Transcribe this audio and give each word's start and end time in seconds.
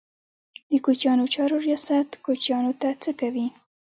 د 0.71 0.73
کوچیانو 0.85 1.25
چارو 1.33 1.57
ریاست 1.67 2.09
کوچیانو 2.25 2.71
ته 2.81 2.89
څه 3.01 3.11
کوي؟ 3.19 3.45